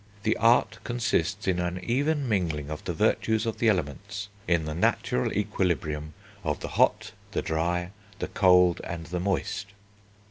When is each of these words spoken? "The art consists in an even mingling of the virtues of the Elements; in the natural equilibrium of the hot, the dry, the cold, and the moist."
"The 0.23 0.35
art 0.37 0.79
consists 0.83 1.47
in 1.47 1.59
an 1.59 1.79
even 1.83 2.27
mingling 2.27 2.71
of 2.71 2.83
the 2.85 2.93
virtues 2.95 3.45
of 3.45 3.59
the 3.59 3.69
Elements; 3.69 4.29
in 4.47 4.65
the 4.65 4.73
natural 4.73 5.31
equilibrium 5.31 6.15
of 6.43 6.59
the 6.61 6.69
hot, 6.69 7.11
the 7.33 7.43
dry, 7.43 7.91
the 8.17 8.27
cold, 8.27 8.81
and 8.83 9.05
the 9.05 9.19
moist." 9.19 9.67